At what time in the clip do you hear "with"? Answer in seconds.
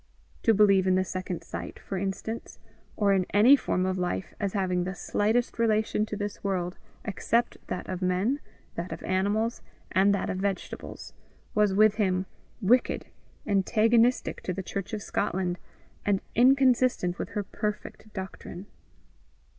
11.75-11.97, 17.19-17.29